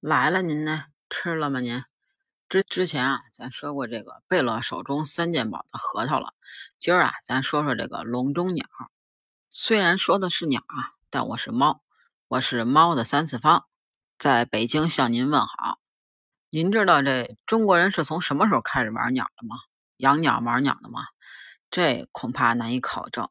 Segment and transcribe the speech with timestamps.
[0.00, 0.84] 来了，您呢？
[1.08, 1.60] 吃了吗？
[1.60, 1.82] 您
[2.50, 6.34] 之之前啊，咱说过这个贝勒手中三件宝的核桃了。
[6.78, 8.66] 今儿啊，咱说说这个笼中鸟。
[9.50, 11.82] 虽然说的是鸟啊，但我是猫，
[12.28, 13.64] 我是猫的三次方，
[14.18, 15.78] 在北京向您问好。
[16.50, 19.56] 您知道这中国人是从什么时候开始玩鸟的吗？
[19.96, 21.06] 养鸟玩鸟的吗？
[21.70, 23.30] 这恐怕难以考证。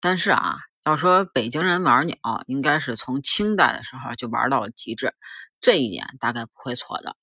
[0.00, 2.16] 但是啊，要说北京人玩鸟，
[2.46, 5.14] 应该是从清代的时候就玩到了极致。
[5.60, 7.16] 这一点大概不会错的，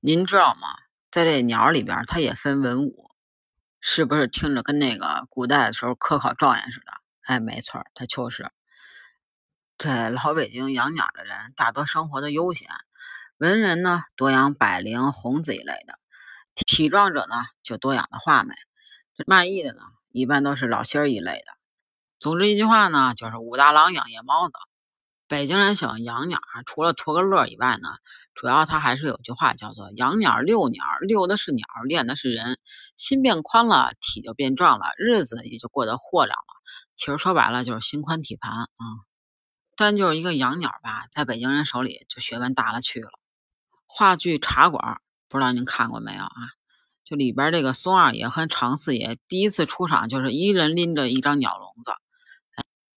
[0.00, 0.68] 您知道吗？
[1.10, 3.10] 在这鸟里边，它也分文武，
[3.80, 6.92] 是不是听着跟那个古代的时候科考状元似的？
[7.22, 8.50] 哎，没错，它就是。
[9.78, 12.68] 这老北京养鸟的人大多生活的悠闲，
[13.36, 15.98] 文人呢多养百灵、红子一类的，
[16.54, 18.54] 体壮者呢就多养的画眉，
[19.16, 21.52] 这卖艺的呢一般都是老仙儿一类的。
[22.20, 24.54] 总之一句话呢，就是武大郎养夜猫子。
[25.32, 27.88] 北京人喜欢养鸟，除了图个乐以外呢，
[28.34, 32.58] 主要他还是有句话叫做“养鸟遛鸟，遛的是鸟，练的是人”。
[32.96, 36.44] 心变宽了，体就变壮了，日子也就过得豁亮了。
[36.96, 38.68] 其实说白了就是心宽体盘啊。
[39.74, 43.08] 但就是一个养鸟吧，在北京人手里就学问大了去了。
[43.86, 44.96] 话剧《茶馆》，
[45.30, 46.30] 不知道您看过没有啊？
[47.06, 51.94] 就里边这个松二爷和常四爷第一次出场，就是一人拎着一张鸟笼子。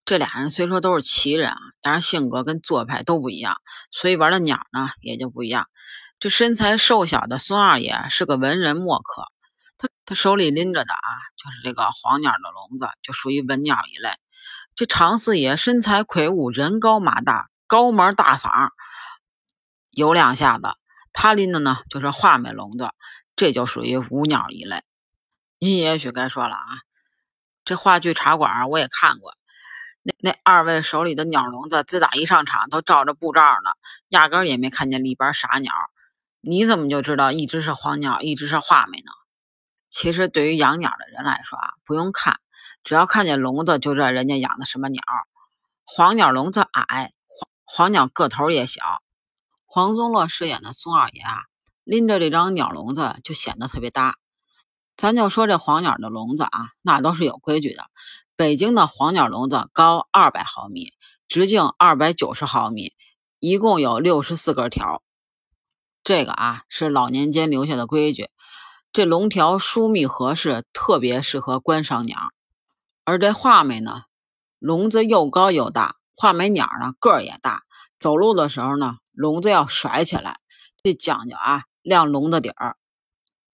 [0.07, 5.69] 这俩人虽说都是奇人啊，当然性格跟做派都不一样，所以玩的鸟呢也就不一样。
[6.19, 9.27] 这身材瘦小的孙二爷是个文人墨客，
[9.77, 14.09] 他他手里拎着的啊就是这个黄鸟的笼子，就属于文鸟一类。
[14.73, 18.69] 这常四爷身材魁梧，人高马大，高门大嗓，
[19.91, 20.63] 有两下子。
[21.13, 22.89] 他拎的呢就是画眉笼子，
[23.35, 24.81] 这就属于武鸟一类。
[25.59, 26.65] 您也许该说了啊，
[27.63, 29.35] 这话剧茶馆我也看过。
[30.07, 33.71] 那那二位手里的鸟笼子，自打一上场都罩着布罩呢，
[34.09, 35.73] 压根儿也没看见里边啥鸟。
[36.41, 39.11] 你怎么就知道一只是黄鸟，一只是画眉呢？
[39.89, 42.39] 其实对于养鸟的人来说啊，不用看，
[42.83, 45.01] 只要看见笼子就知道人家养的什么鸟。
[45.85, 48.83] 黄鸟笼子矮，黄黄鸟个头也小。
[49.65, 51.45] 黄宗洛饰演的宋二爷啊，
[51.83, 54.17] 拎着这张鸟笼子就显得特别大。
[54.95, 57.85] 咱就说这黄鸟的笼子啊，那都是有规矩的。
[58.37, 60.91] 北京的黄鸟笼子高二百毫米，
[61.29, 62.91] 直径二百九十毫米，
[63.39, 65.01] 一共有六十四根条。
[66.03, 68.29] 这个啊是老年间留下的规矩。
[68.91, 72.17] 这笼条疏密合适，特别适合观赏鸟。
[73.05, 74.03] 而这画眉呢，
[74.59, 77.63] 笼子又高又大，画眉鸟呢个儿也大，
[77.97, 80.41] 走路的时候呢，笼子要甩起来，
[80.83, 82.75] 这讲究啊亮笼子底儿。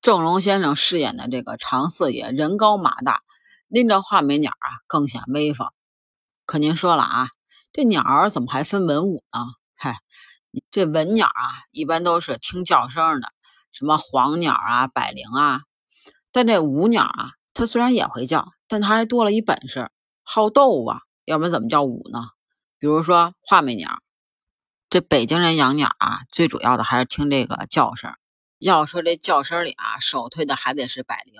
[0.01, 3.21] 郑荣先生饰演的这个常四爷，人高马大。
[3.71, 5.69] 拎着画眉鸟啊，更显威风。
[6.45, 7.29] 可您说了啊，
[7.71, 9.45] 这鸟儿怎么还分文武呢？
[9.77, 9.99] 嗨，
[10.69, 13.29] 这文鸟啊，一般都是听叫声的，
[13.71, 15.61] 什么黄鸟啊、百灵啊。
[16.33, 19.89] 但这武鸟啊，它虽然也会叫，但它还多了一本事，
[20.21, 21.03] 好斗啊。
[21.23, 22.31] 要不然怎么叫武呢？
[22.77, 24.01] 比如说画眉鸟，
[24.89, 28.13] 这北京人养鸟啊，最主要的还是听这个叫声。
[28.61, 31.33] 要说这叫声里啊，首推的还得是百灵。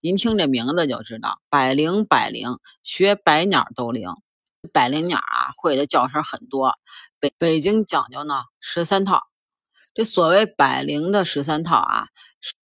[0.00, 4.08] 您听这名字就知道，百灵百灵，学百鸟都灵。
[4.72, 6.78] 百灵鸟啊，会的叫声很多。
[7.20, 9.24] 北北京讲究呢十三套。
[9.92, 12.06] 这所谓百灵的十三套啊，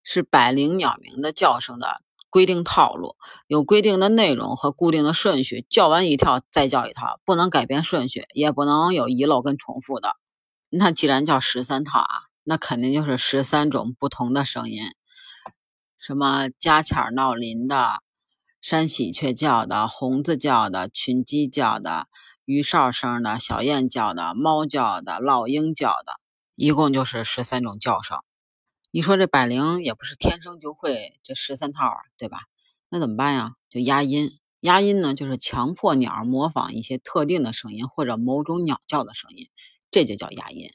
[0.03, 1.99] 是百灵鸟鸣的叫声的
[2.29, 3.15] 规定套路，
[3.47, 5.65] 有规定的内容和固定的顺序。
[5.67, 10.15] 叫完一套再叫一套，不能改变顺序，也不能有遗漏跟重复的。
[10.69, 14.83] 那既然叫十三套啊，那肯定就是十三种不同的声音。
[15.97, 17.95] 什么家巧闹林的，
[18.61, 22.07] 山喜鹊叫的，红子叫的，群鸡叫的，
[22.45, 26.13] 鱼哨声的，小燕叫的，猫叫的，老鹰叫的，
[26.55, 28.19] 一共就是十三种叫声。
[28.91, 32.41] 你说这百灵也不是天生就会这十三套啊，对吧？
[32.89, 33.53] 那怎么办呀？
[33.69, 34.39] 就压音。
[34.59, 39.49] 压音呢，就是强迫鸟模仿一些特定的声音或者某种鸟叫的声音，
[39.91, 40.71] 这就叫压音。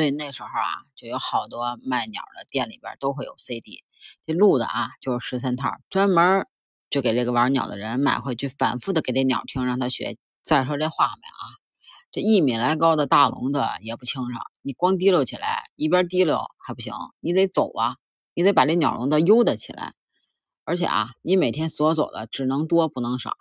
[0.00, 3.84] 所以那时候啊，就有好多卖鸟的店里边都会有 CD。
[4.24, 6.46] 这录的啊，就是十三套，专门
[6.88, 10.16] 就给这个玩鸟的人买回去，反复的给这鸟听，让他学。
[10.40, 11.44] 再说这画眉啊，
[12.10, 17.96] 这一米来高的大笼子也不轻省，你光提溜起来，一边提溜还不行，你得走啊，
[18.32, 19.92] 你得把这鸟笼子悠得起来。
[20.64, 23.36] 而且啊，你每天所走的只能多不能少。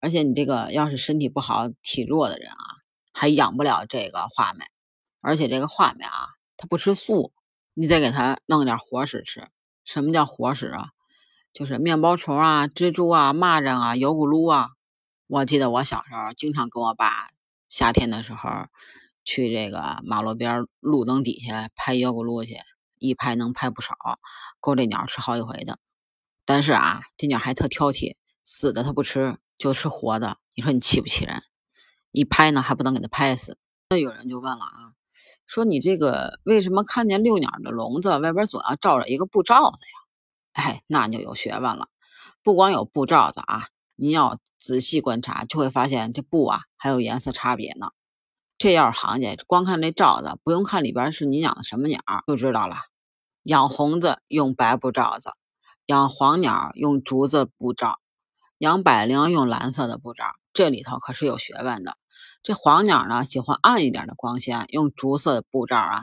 [0.00, 2.58] 而且你这个要是身体不好、体弱的人啊，
[3.14, 4.66] 还养不了这个画眉。
[5.26, 7.32] 而且这个画眉啊，它不吃素，
[7.74, 9.48] 你得给它弄点活食吃。
[9.84, 10.90] 什么叫活食啊？
[11.52, 14.68] 就是面包虫啊、蜘蛛啊、蚂蚱啊、油咕噜啊。
[15.26, 17.26] 我记得我小时候经常跟我爸
[17.68, 18.68] 夏天的时候
[19.24, 22.60] 去这个马路边路灯底下拍腰鼓芦去，
[22.96, 23.96] 一拍能拍不少，
[24.60, 25.80] 够这鸟吃好几回的。
[26.44, 28.14] 但是啊，这鸟还特挑剔，
[28.44, 30.38] 死的它不吃，就吃活的。
[30.54, 31.42] 你说你气不气人？
[32.12, 33.58] 一拍呢还不能给它拍死。
[33.90, 34.92] 那有人就问了啊，
[35.46, 40.62] 说你这个为什么看见遛鸟的笼子外边总要罩着一个布罩子呀？
[40.64, 41.88] 哎，那就有学问了。
[42.42, 47.90] 不光有布罩子啊，你要仔细观察，就会发现这布啊还有颜色差别呢。
[48.58, 52.76] 这要是行家，光看这罩子，不用看里边是你养的什么鸟，就知道了。
[53.42, 55.30] 养红子用白布罩子，
[55.86, 57.98] 养黄鸟用竹子布罩，
[58.58, 60.24] 养百灵用蓝色的布罩。
[60.52, 61.96] 这里头可是有学问的。
[62.46, 66.02] 这黄鸟呢，喜欢暗一点的光线，用竹色的布罩啊，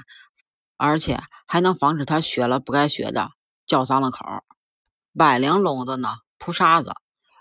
[0.76, 3.30] 而且还能防止它学了不该学的，
[3.66, 4.26] 叫脏了口。
[5.18, 6.96] 百灵笼子呢，铺沙子，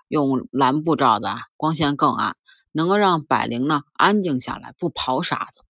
[0.07, 2.37] 用蓝布罩的，光线更暗。
[2.71, 5.65] 能够让百灵呢安静下来，不刨沙子。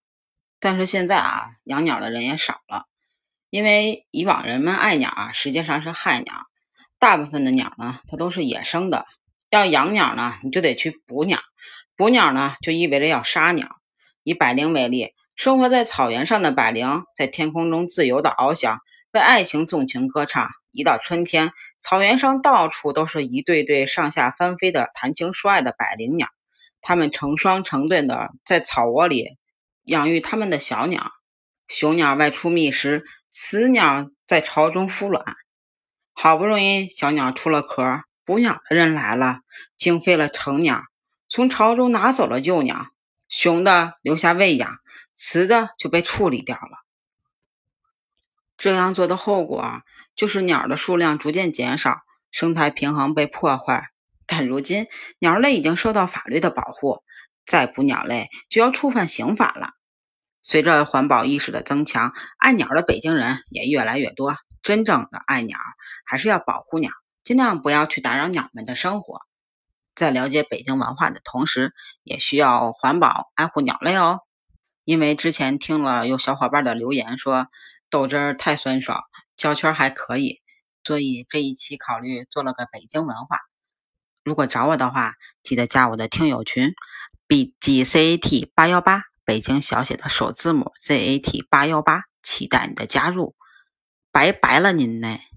[0.60, 2.84] 但是现在啊，养鸟的人也少了，
[3.48, 6.34] 因为以往人们爱鸟啊，实际上是害鸟。
[6.98, 9.06] 大部分的鸟呢，它都是野生的。
[9.48, 11.40] 要养鸟呢，你就得去捕鸟。
[11.96, 13.76] 捕鸟呢，就意味着要杀鸟。
[14.22, 18.78] 以百灵为例，生活在草原上的百灵，在天空中自由的翱翔，
[19.12, 20.48] 为爱情纵情歌唱。
[20.70, 26.28] 一到春天，草原上到处都是一对对上下翻飞的谈情说爱的百灵鸟。
[26.80, 29.36] 它们成双成对的在草窝里
[29.82, 31.12] 养育它们的小鸟，
[31.68, 35.24] 雄鸟外出觅食，雌鸟在巢中孵卵。
[36.14, 39.40] 好不容易小鸟出了壳，捕鸟的人来了，
[39.76, 40.82] 惊飞了成鸟，
[41.34, 42.88] 从巢中拿走了幼鸟，
[43.26, 44.70] 雄的留下喂养，
[45.14, 46.84] 雌的就被处理掉了。
[48.58, 49.80] 这样做的后果
[50.14, 53.92] 就是鸟的数量逐渐减少，生态平衡被破坏。
[54.26, 54.88] 但如今，
[55.20, 57.02] 鸟类已经受到法律的保护，
[57.46, 59.70] 再捕鸟类就要触犯刑法了。
[60.42, 64.36] 随着环保意识的增强，爱鸟的北京人也越来越多。
[64.62, 65.58] 真正的爱鸟，
[66.04, 66.90] 还是要保护鸟，
[67.24, 69.22] 尽量不要去打扰鸟们的生活。
[69.94, 71.72] 在了解北京文化的同时，
[72.02, 74.20] 也需要环保爱护鸟类哦。
[74.84, 77.46] 因为之前听了有小伙伴的留言说
[77.88, 79.02] 豆汁儿太酸爽，
[79.36, 80.40] 胶圈还可以，
[80.82, 83.38] 所以这一期考虑做了个北京文化。
[84.24, 86.72] 如果找我的话，记得加我的听友群
[87.26, 93.36] ，b g c a t 八幺八，北京小写的首字母 c a t 八幺八，期待你的加入，
[94.10, 95.31] 拜拜了您呢。